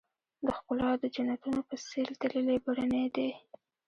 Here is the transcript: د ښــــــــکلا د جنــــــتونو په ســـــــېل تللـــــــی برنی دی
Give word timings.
د 0.45 0.47
ښــــــــکلا 0.57 0.89
د 1.01 1.03
جنــــــتونو 1.15 1.59
په 1.69 1.75
ســـــــېل 1.83 2.11
تللـــــــی 2.21 2.57
برنی 2.65 3.05
دی 3.15 3.29